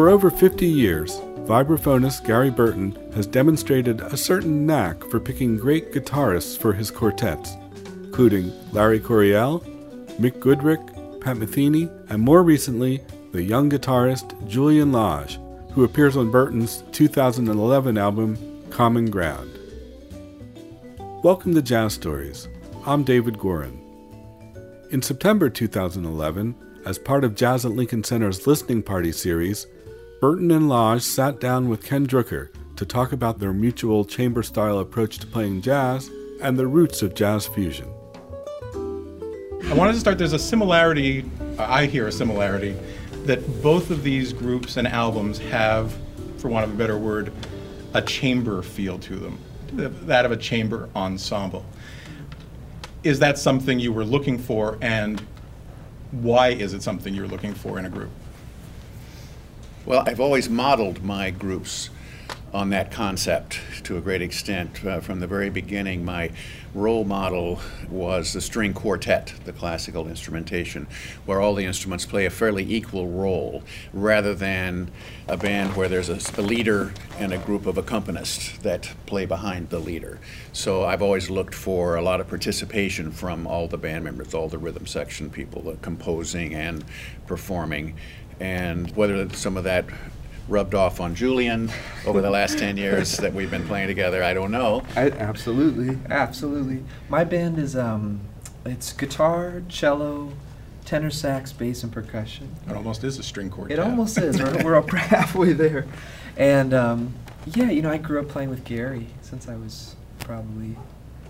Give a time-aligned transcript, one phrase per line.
[0.00, 5.92] For over 50 years, vibraphonist Gary Burton has demonstrated a certain knack for picking great
[5.92, 7.54] guitarists for his quartets,
[8.04, 9.60] including Larry Coryell,
[10.18, 13.02] Mick Goodrick, Pat Metheny, and more recently,
[13.32, 15.38] the young guitarist Julian Lage,
[15.72, 18.38] who appears on Burton's 2011 album
[18.70, 19.50] Common Ground.
[21.22, 22.48] Welcome to Jazz Stories.
[22.86, 23.78] I'm David Gorin.
[24.92, 26.54] In September 2011,
[26.86, 29.66] as part of Jazz at Lincoln Center's Listening Party series,
[30.20, 34.78] Burton and Lage sat down with Ken Drucker to talk about their mutual chamber style
[34.78, 36.10] approach to playing jazz
[36.42, 37.90] and the roots of jazz fusion.
[38.74, 41.24] I wanted to start, there's a similarity,
[41.58, 42.76] uh, I hear a similarity,
[43.24, 45.96] that both of these groups and albums have,
[46.36, 47.32] for want of a better word,
[47.94, 49.38] a chamber feel to them,
[49.72, 51.64] that of a chamber ensemble.
[53.04, 55.18] Is that something you were looking for, and
[56.10, 58.10] why is it something you're looking for in a group?
[59.86, 61.88] Well, I've always modeled my groups
[62.52, 64.84] on that concept to a great extent.
[64.84, 66.30] Uh, from the very beginning, my
[66.74, 70.86] role model was the string quartet, the classical instrumentation,
[71.24, 73.62] where all the instruments play a fairly equal role,
[73.94, 74.90] rather than
[75.28, 79.70] a band where there's a, a leader and a group of accompanists that play behind
[79.70, 80.20] the leader.
[80.52, 84.48] So I've always looked for a lot of participation from all the band members, all
[84.48, 86.84] the rhythm section people, composing and
[87.26, 87.94] performing.
[88.40, 89.84] And whether some of that
[90.48, 91.70] rubbed off on Julian
[92.06, 94.22] over the last 10 years that we've been playing together.
[94.22, 94.82] I don't know.
[94.96, 96.82] I, absolutely, absolutely.
[97.08, 98.20] My band is um,
[98.64, 100.32] it's guitar, cello,
[100.84, 102.52] tenor sax, bass, and percussion.
[102.68, 103.78] It almost is a string quartet.
[103.78, 104.42] It almost is.
[104.42, 105.86] We're, we're up halfway there.
[106.36, 107.14] And um,
[107.46, 110.76] yeah, you know, I grew up playing with Gary since I was probably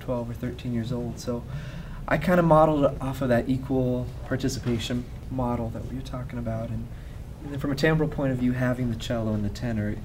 [0.00, 1.20] 12 or 13 years old.
[1.20, 1.44] So
[2.08, 6.70] I kind of modeled off of that equal participation model that we were talking about.
[6.70, 6.88] And
[7.58, 9.96] from a timbral point of view, having the cello and the tenor,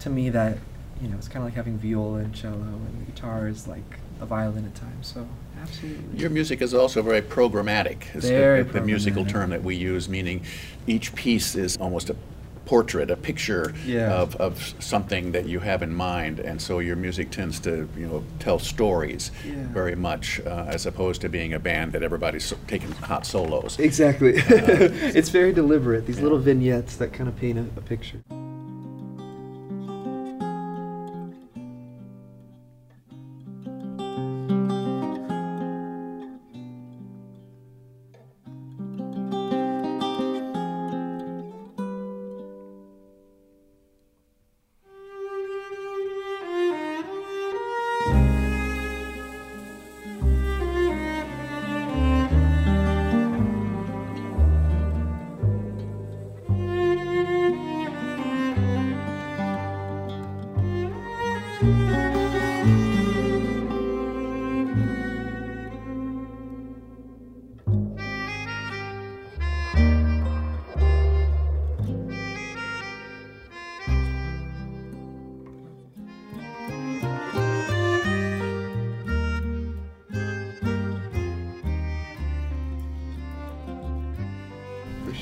[0.00, 0.58] to me that
[1.00, 3.98] you know it's kind of like having viola and cello, and the guitar is like
[4.20, 5.06] a violin at times.
[5.06, 5.26] So
[5.60, 6.18] absolutely.
[6.18, 8.14] Your music is also very programmatic.
[8.14, 10.44] It's very the, the musical term that we use, meaning
[10.86, 12.16] each piece is almost a
[12.64, 14.12] portrait, a picture yeah.
[14.12, 18.06] of, of something that you have in mind, and so your music tends to you
[18.06, 19.66] know tell stories yeah.
[19.68, 23.78] very much, uh, as opposed to being a band that everybody's so- taking hot solos.
[23.78, 26.06] Exactly, uh, it's very deliberate.
[26.06, 26.22] These yeah.
[26.24, 28.22] little vignettes that kind of paint a, a picture.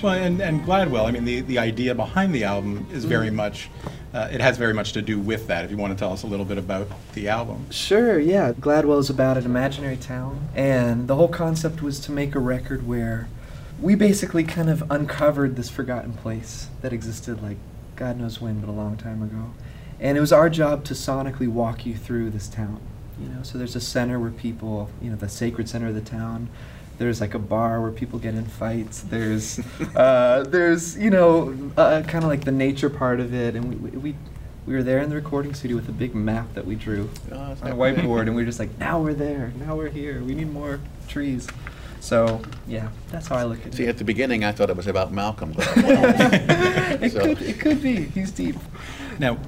[0.03, 3.35] Well, and, and Gladwell, I mean, the, the idea behind the album is very mm.
[3.35, 3.71] much,
[4.13, 5.65] uh, it has very much to do with that.
[5.65, 7.67] If you want to tell us a little bit about the album.
[7.71, 8.53] Sure, yeah.
[8.53, 12.85] Gladwell is about an imaginary town, and the whole concept was to make a record
[12.85, 13.29] where
[13.81, 17.59] we basically kind of uncovered this forgotten place that existed like
[17.95, 19.53] God knows when, but a long time ago.
[20.01, 22.81] And it was our job to sonically walk you through this town.
[23.21, 26.01] You know, so there's a center where people, you know, the sacred center of the
[26.01, 26.49] town,
[26.99, 29.03] there's like a bar where people get in fights.
[29.03, 29.59] There's,
[29.97, 33.91] uh, there's you know, uh, kind of like the nature part of it, and we,
[33.91, 34.15] we
[34.67, 37.37] we were there in the recording studio with a big map that we drew oh,
[37.37, 40.23] on a whiteboard, and we were just like, now we're there, now we're here.
[40.23, 40.79] We need more
[41.09, 41.49] trees.
[41.99, 43.75] So yeah, that's how I look at See, it.
[43.77, 45.55] See, at the beginning, I thought it was about Malcolm.
[45.59, 47.21] it, so.
[47.21, 48.05] could, it could be.
[48.07, 48.57] He's deep.
[49.19, 49.39] Now,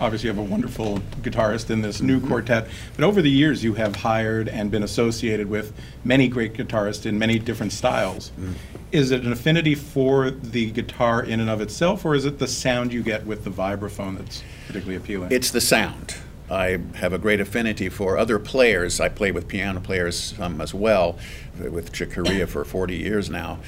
[0.00, 2.28] obviously you have a wonderful guitarist in this new mm-hmm.
[2.28, 5.72] quartet, but over the years you have hired and been associated with
[6.04, 8.32] many great guitarists in many different styles.
[8.40, 8.54] Mm.
[8.92, 12.48] Is it an affinity for the guitar in and of itself, or is it the
[12.48, 15.30] sound you get with the vibraphone that's particularly appealing?
[15.30, 16.16] It's the sound.
[16.50, 18.98] I have a great affinity for other players.
[18.98, 21.16] I play with piano players um, as well,
[21.56, 23.60] with Chick Corea for 40 years now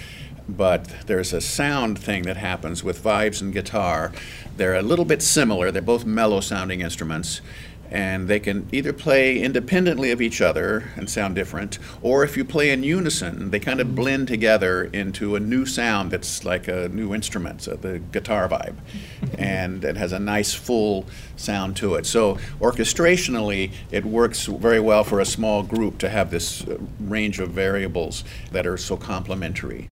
[0.48, 4.12] but there's a sound thing that happens with vibes and guitar.
[4.56, 5.70] They're a little bit similar.
[5.70, 7.40] They're both mellow sounding instruments,
[7.92, 12.44] and they can either play independently of each other and sound different, or if you
[12.44, 16.88] play in unison, they kind of blend together into a new sound that's like a
[16.88, 18.76] new instrument, so the guitar vibe,
[19.38, 21.04] and it has a nice full
[21.36, 22.06] sound to it.
[22.06, 27.40] So orchestrationally, it works very well for a small group to have this uh, range
[27.40, 29.88] of variables that are so complementary.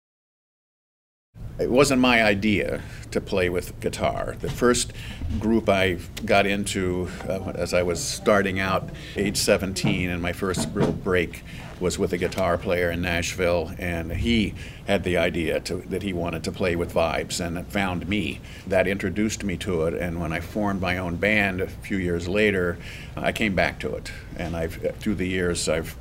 [1.60, 2.80] It wasn't my idea
[3.10, 4.34] to play with guitar.
[4.40, 4.94] The first
[5.38, 10.70] group I got into uh, as I was starting out, age 17, and my first
[10.72, 11.44] real break
[11.78, 14.54] was with a guitar player in Nashville, and he
[14.86, 18.40] had the idea to, that he wanted to play with vibes and found me.
[18.66, 22.26] That introduced me to it, and when I formed my own band a few years
[22.26, 22.78] later,
[23.16, 24.10] I came back to it.
[24.38, 25.94] And I've, through the years, I've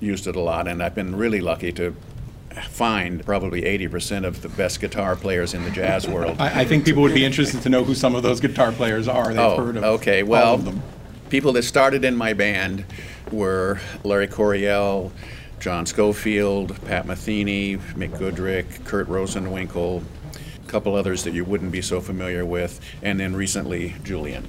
[0.00, 1.94] used it a lot, and I've been really lucky to
[2.62, 6.36] find probably 80% of the best guitar players in the jazz world.
[6.40, 9.08] I, I think people would be interested to know who some of those guitar players
[9.08, 9.28] are.
[9.28, 10.22] They've oh, heard of okay.
[10.22, 10.82] Well, of them.
[11.30, 12.84] people that started in my band
[13.32, 15.12] were Larry Coryell,
[15.60, 21.82] John Scofield, Pat Metheny, Mick Goodrick, Kurt Rosenwinkel, a couple others that you wouldn't be
[21.82, 24.46] so familiar with, and then recently Julian.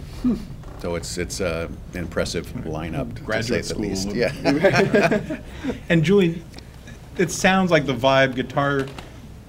[0.79, 4.09] So it's it's uh, an impressive lineup, to Graduate say the least.
[4.09, 5.39] Yeah.
[5.89, 6.43] And Julian,
[7.19, 8.87] it sounds like the vibe guitar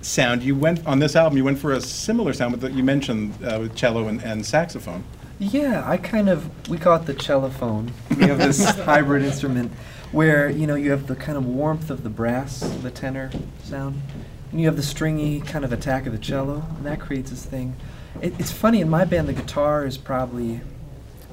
[0.03, 0.43] sound.
[0.43, 1.39] You went on this album.
[1.39, 4.45] You went for a similar sound with the, you mentioned uh, with cello and, and
[4.45, 5.05] saxophone.
[5.39, 7.93] Yeah, I kind of we call it the cellophone.
[8.11, 9.73] We have this hybrid instrument
[10.13, 13.31] where you know you have the kind of warmth of the brass, the tenor
[13.63, 14.03] sound,
[14.51, 17.47] and you have the stringy kind of attack of the cello, and that creates this
[17.47, 17.77] thing.
[18.21, 20.61] It, it's funny in my band, the guitar is probably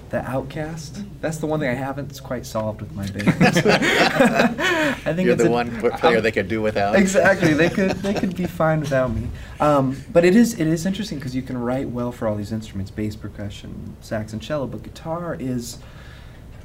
[0.09, 1.04] the outcast.
[1.21, 3.27] That's the one thing I haven't quite solved with my band.
[3.30, 6.95] I think You're it's the a- one player I'm- they could do without.
[6.95, 7.54] Exactly.
[7.54, 9.27] They could they could be fine without me.
[9.59, 12.51] Um, but it is it is interesting because you can write well for all these
[12.51, 14.68] instruments: bass, percussion, sax, and cello.
[14.68, 15.77] But guitar is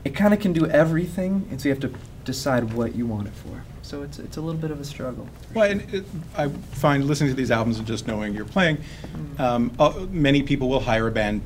[0.05, 1.93] it kind of can do everything, and so you have to
[2.25, 3.65] decide what you want it for.
[3.83, 5.29] So it's it's a little bit of a struggle.
[5.55, 6.05] Well, and it,
[6.37, 8.79] I find listening to these albums and just knowing you're playing,
[9.13, 9.41] Mm.
[9.41, 11.43] um, uh, many people will hire a band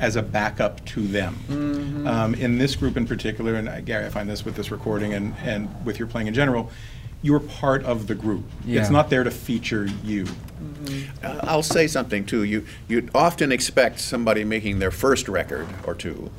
[0.00, 1.36] as a backup to them.
[1.48, 2.06] Mm-hmm.
[2.06, 5.14] Um, in this group in particular, and uh, Gary, I find this with this recording
[5.14, 6.70] and, and with your playing in general,
[7.22, 8.44] you're part of the group.
[8.64, 8.80] Yeah.
[8.80, 10.26] It's not there to feature you.
[11.22, 12.44] Uh, I'll say something too.
[12.44, 16.30] You you often expect somebody making their first record or two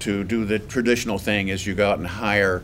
[0.00, 2.62] to do the traditional thing is you go out and hire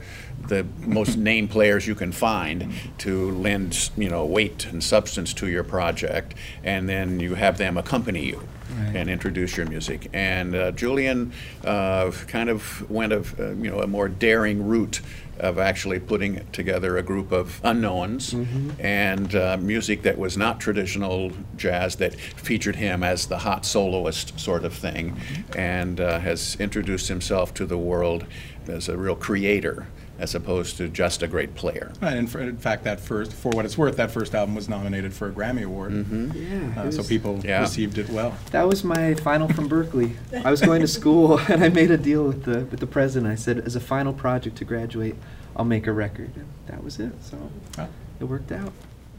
[0.48, 5.48] the most name players you can find to lend you know weight and substance to
[5.48, 6.34] your project
[6.64, 8.46] and then you have them accompany you
[8.80, 8.96] Right.
[8.96, 10.08] and introduce your music.
[10.12, 11.32] And uh, Julian
[11.64, 15.00] uh, kind of went of uh, you know a more daring route
[15.38, 18.34] of actually putting together a group of unknowns
[18.78, 24.38] and uh, music that was not traditional jazz that featured him as the hot soloist
[24.38, 25.18] sort of thing
[25.56, 28.26] and uh, has introduced himself to the world
[28.68, 29.86] as a real creator
[30.20, 31.90] as opposed to just a great player.
[32.02, 34.68] And in, for, in fact, that first, for what it's worth, that first album was
[34.68, 35.92] nominated for a Grammy Award.
[36.36, 36.72] Yeah.
[36.82, 37.62] Uh, so people Yeah.
[37.62, 38.36] received it well.
[38.52, 40.14] That was my final from Berklee.
[40.44, 43.32] I was going to school and I made a deal with the with the president.
[43.32, 45.16] I said, as a final project to graduate,
[45.56, 46.30] I'll make a record.
[46.36, 47.12] And that was it.
[47.24, 47.36] So
[47.78, 47.88] Wow.
[48.20, 48.72] it worked out.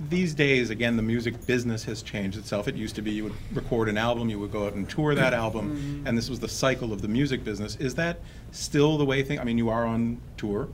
[0.10, 2.68] These days, again, the music business has changed itself.
[2.68, 5.16] It used to be you would record an album, you would go out and tour
[5.16, 7.76] that album, and this was the cycle of the music business.
[7.78, 8.20] Is that
[8.52, 9.40] still the way things?
[9.40, 10.70] I mean, you are on tour,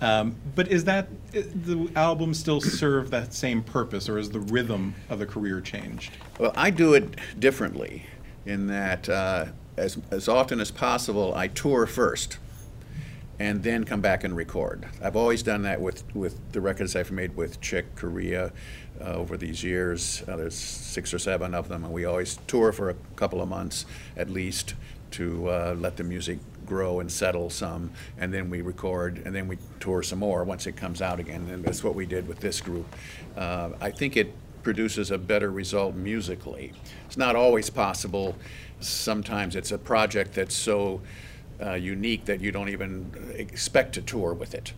[0.00, 4.94] um, but is that the album still serve that same purpose, or is the rhythm
[5.08, 6.12] of the career changed?
[6.38, 8.06] Well, I do it differently
[8.46, 12.38] in that uh, as, as often as possible, I tour first
[13.40, 14.86] and then come back and record.
[15.02, 18.52] I've always done that with, with the records I've made with Chick Corea
[19.00, 20.24] uh, over these years.
[20.26, 23.48] Uh, there's six or seven of them, and we always tour for a couple of
[23.48, 24.74] months at least
[25.12, 29.48] to uh, let the music grow and settle some, and then we record, and then
[29.48, 31.48] we tour some more once it comes out again.
[31.48, 32.86] And that's what we did with this group.
[33.36, 36.72] Uh, I think it produces a better result musically.
[37.06, 38.36] It's not always possible.
[38.80, 41.00] Sometimes it's a project that's so
[41.64, 44.72] uh, unique that you don't even expect to tour with it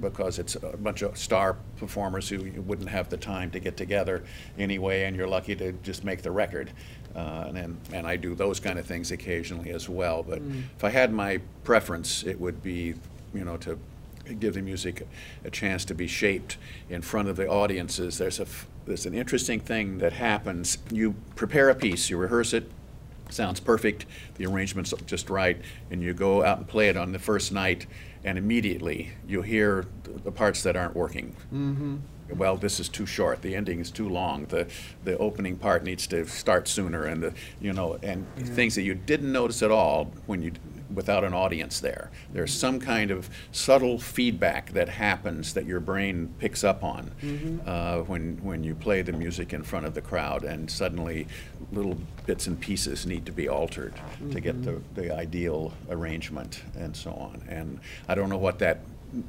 [0.00, 3.76] because it's a bunch of star performers who you wouldn't have the time to get
[3.76, 4.24] together
[4.58, 6.70] anyway, and you're lucky to just make the record.
[7.14, 10.22] Uh, and, and I do those kind of things occasionally as well.
[10.22, 10.40] But
[10.76, 12.94] if I had my preference, it would be,
[13.34, 13.78] you know, to
[14.40, 15.06] give the music
[15.44, 16.56] a chance to be shaped
[16.88, 18.16] in front of the audiences.
[18.18, 20.78] There's a f- there's an interesting thing that happens.
[20.90, 22.70] You prepare a piece, you rehearse it,
[23.30, 24.06] sounds perfect,
[24.36, 27.86] the arrangement's just right, and you go out and play it on the first night,
[28.24, 31.36] and immediately you'll hear the parts that aren't working.
[31.52, 31.96] Mm-hmm.
[32.34, 33.42] Well, this is too short.
[33.42, 34.46] The ending is too long.
[34.46, 34.66] The
[35.04, 38.94] the opening part needs to start sooner, and the you know and things that you
[38.94, 40.52] didn't notice at all when you
[40.96, 42.10] without an audience there.
[42.32, 47.12] There's some kind of subtle feedback that happens that your brain picks up on
[47.64, 51.28] uh, when, when you play the music in front of the crowd, and suddenly
[51.70, 53.94] little bits and pieces need to be altered
[54.32, 57.42] to get the, the ideal arrangement and so on.
[57.48, 58.80] And I don't know what that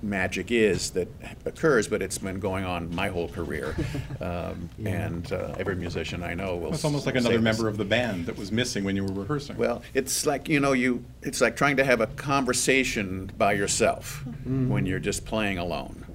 [0.02, 1.08] magic is that
[1.46, 3.76] occurs, but it's been going on my whole career.
[4.20, 6.74] Um, And uh, every musician I know will.
[6.74, 7.44] It's almost like say another this.
[7.44, 9.58] member of the band that was missing when you were rehearsing.
[9.58, 14.24] Well, it's like, you know, you, it's like trying to have a conversation by yourself
[14.46, 16.06] when you're just playing alone.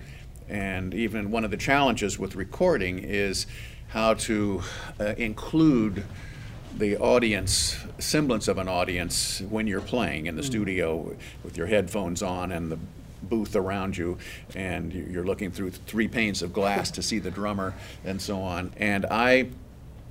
[0.49, 3.47] And even one of the challenges with recording is
[3.89, 4.63] how to
[4.99, 6.05] uh, include
[6.77, 11.15] the audience, semblance of an audience, when you're playing in the studio
[11.45, 12.79] with your headphones on and the
[13.23, 14.19] booth around you,
[14.55, 17.75] and you- you're looking through three panes of glass to see the drummer
[18.05, 18.73] and so on.
[18.77, 19.49] And I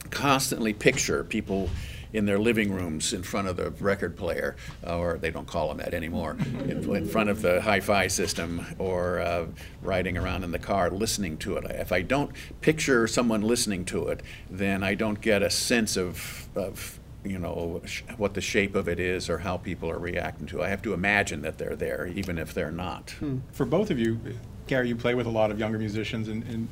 [0.09, 1.69] constantly picture people
[2.13, 5.77] in their living rooms in front of the record player, or they don't call them
[5.77, 6.35] that anymore,
[6.67, 9.45] in, in front of the hi-fi system, or uh,
[9.81, 11.63] riding around in the car listening to it.
[11.71, 16.49] If I don't picture someone listening to it, then I don't get a sense of,
[16.53, 17.81] of you know,
[18.17, 20.65] what the shape of it is or how people are reacting to it.
[20.65, 23.13] I have to imagine that they're there, even if they're not.
[23.51, 24.19] For both of you,
[24.67, 26.67] Gary, you play with a lot of younger musicians, and, and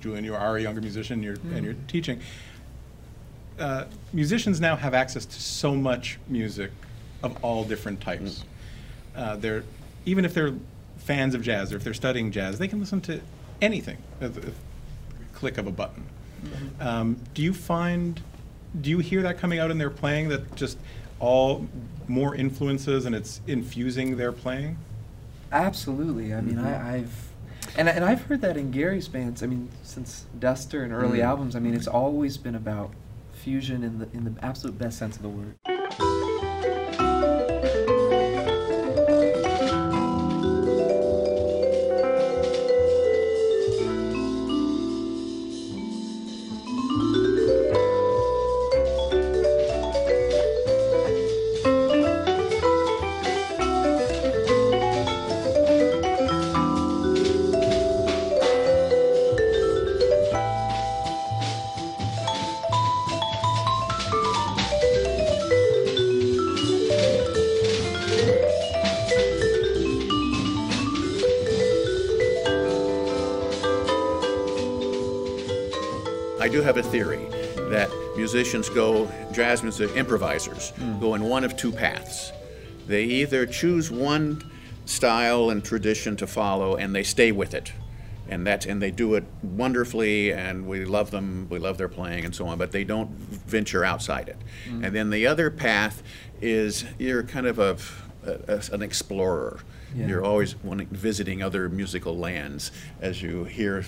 [0.00, 2.20] Julian, you are a younger musician, you're, and you're teaching.
[3.58, 6.70] Uh, musicians now have access to so much music
[7.22, 8.44] of all different types.
[9.14, 9.64] Uh, they're
[10.06, 10.54] even if they're
[10.96, 13.20] fans of jazz or if they're studying jazz, they can listen to
[13.60, 14.52] anything at the
[15.34, 16.04] click of a button.
[16.80, 18.20] Um, do you find,
[18.80, 20.78] do you hear that coming out in their playing that just
[21.18, 21.66] all
[22.08, 24.76] more influences and it's infusing their playing?
[25.52, 26.32] Absolutely.
[26.34, 27.28] I mean, I, I've
[27.76, 29.42] and and I've heard that in Gary's bands.
[29.42, 31.24] I mean, since Duster and early Mm.
[31.24, 31.56] albums.
[31.56, 32.92] I mean, it's always been about
[33.32, 35.54] fusion in the in the absolute best sense of the word.
[76.50, 77.24] Do have a theory
[77.70, 80.98] that musicians go, jazz music improvisers hmm.
[80.98, 82.32] go in one of two paths.
[82.86, 84.50] They either choose one
[84.84, 87.72] style and tradition to follow and they stay with it.
[88.28, 92.24] And that's and they do it wonderfully and we love them, we love their playing
[92.24, 94.38] and so on, but they don't venture outside it.
[94.68, 94.84] Hmm.
[94.84, 96.02] And then the other path
[96.40, 97.76] is you're kind of a,
[98.24, 99.60] a- an explorer.
[99.94, 100.06] Yeah.
[100.06, 103.84] You're always wanting, visiting other musical lands as you hear.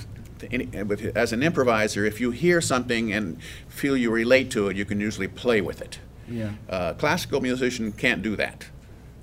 [0.50, 4.76] Any, with, as an improviser, if you hear something and feel you relate to it,
[4.76, 5.98] you can usually play with it.
[6.28, 6.52] Yeah.
[6.68, 8.66] Uh, classical musician can't do that.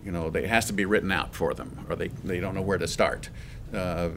[0.06, 2.56] You know, they- it has to be written out for them, or they, they don't
[2.56, 3.30] know where to start.
[3.74, 4.10] Uh,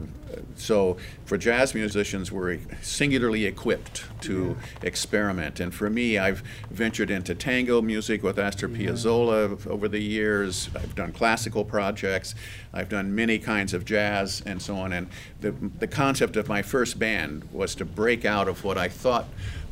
[0.55, 5.59] so for jazz musicians, we're singularly equipped to experiment.
[5.59, 10.69] And for me, I've ventured into tango music with Astor Piazzolla over the years.
[10.75, 12.35] I've done classical projects.
[12.73, 14.93] I've done many kinds of jazz and so on.
[14.93, 15.07] And
[15.41, 19.27] the, the concept of my first band was to break out of what I thought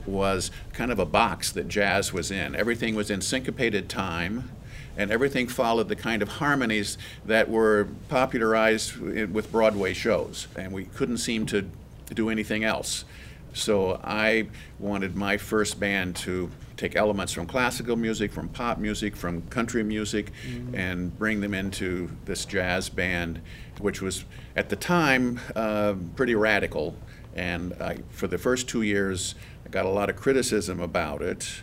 [0.05, 2.55] was kind of a box that jazz was in.
[2.55, 4.49] Everything was in syncopated time
[4.97, 10.85] and everything followed the kind of harmonies that were popularized with Broadway shows, and we
[10.85, 11.69] couldn't seem to
[12.13, 13.05] do anything else.
[13.53, 14.47] So I
[14.79, 19.83] wanted my first band to take elements from classical music, from pop music, from country
[19.83, 20.31] music,
[20.73, 23.41] and bring them into this jazz band,
[23.79, 26.95] which was at the time uh, pretty radical.
[27.35, 31.61] And I, for the first two years, I got a lot of criticism about it.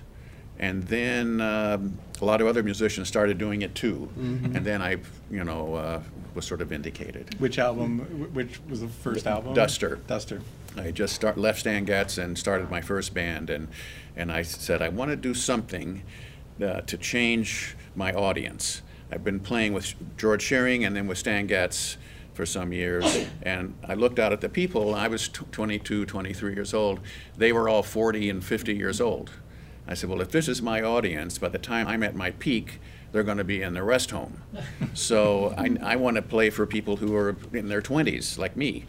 [0.60, 4.08] And then um, a lot of other musicians started doing it too.
[4.16, 4.96] And then I,
[5.30, 6.02] you know, uh,
[6.34, 7.38] was sort of vindicated.
[7.40, 7.98] Which album,
[8.32, 9.54] which was the first album?
[9.54, 9.96] Duster.
[10.06, 10.40] Duster.
[10.76, 13.68] I just start, left Stan Getz and started my first band, and,
[14.16, 16.02] and I said, I want to do something
[16.62, 18.82] uh, to change my audience.
[19.10, 21.96] I've been playing with George Shearing and then with Stan Getz
[22.34, 24.94] for some years, and I looked out at the people.
[24.94, 27.00] I was tw 22, 23 years old.
[27.36, 29.30] They were all 40 and 50 years old.
[29.88, 32.78] I said, well, if this is my audience, by the time I'm at my peak,
[33.10, 34.42] they're going to be in the rest home.
[34.94, 38.84] so I, I want to play for people who are in their 20s, like me.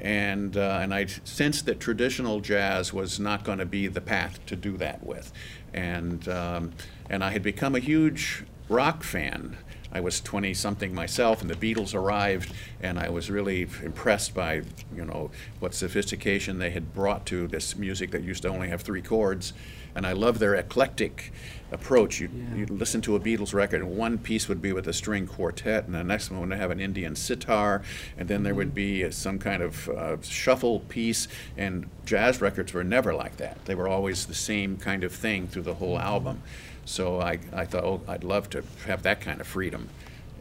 [0.00, 4.44] And, uh, and I sensed that traditional jazz was not going to be the path
[4.46, 5.32] to do that with.
[5.74, 6.72] And, um,
[7.10, 9.58] and I had become a huge rock fan
[9.92, 14.62] I was 20 something myself, and the Beatles arrived, and I was really impressed by,
[14.94, 15.30] you know,
[15.60, 19.52] what sophistication they had brought to this music that used to only have three chords.
[19.94, 21.32] And I love their eclectic
[21.72, 22.20] approach.
[22.20, 22.56] You'd, Yeah.
[22.56, 25.86] you'd listen to a Beatles record, and one piece would be with a string quartet,
[25.86, 27.82] and the next one would have an Indian sitar,
[28.18, 31.26] and then there would be uh, some kind of uh, shuffle piece.
[31.56, 33.64] And jazz records were never like that.
[33.64, 36.42] They were always the same kind of thing through the whole album.
[36.88, 39.88] So I, I thought, oh, I'd love to have that kind of freedom.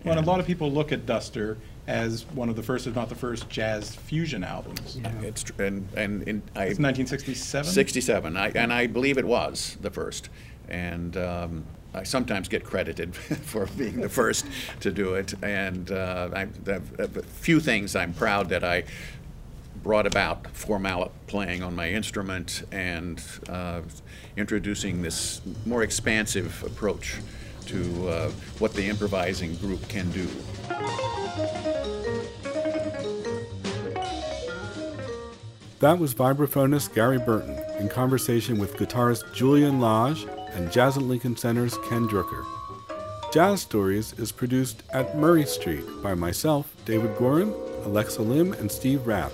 [0.03, 2.95] Well, and a lot of people look at Duster as one of the first, if
[2.95, 4.97] not the first, jazz fusion albums.
[5.01, 5.11] Yeah.
[5.21, 7.71] It's tr- and and, in I It's 1967.
[7.71, 10.29] 67, I, and I believe it was the first.
[10.69, 14.45] And um, I sometimes get credited for being the first
[14.81, 15.33] to do it.
[15.43, 18.83] And uh, I, the, the few things I'm proud that I
[19.84, 23.81] brought about four-mallet playing on my instrument and uh,
[24.36, 27.17] introducing this more expansive approach
[27.65, 28.29] to uh,
[28.60, 30.27] what the improvising group can do.
[35.79, 41.38] That was vibraphonist Gary Burton in conversation with guitarist Julian Lage and Jazz at Lincoln
[41.38, 42.46] Center's Ken Drucker.
[43.31, 47.53] Jazz Stories is produced at Murray Street by myself, David Gorin,
[47.86, 49.31] Alexa Lim, and Steve Rapp,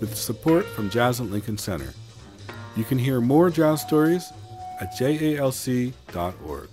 [0.00, 1.92] with support from Jazz at Lincoln Center.
[2.76, 4.32] You can hear more jazz stories
[4.80, 6.68] at jalc.org.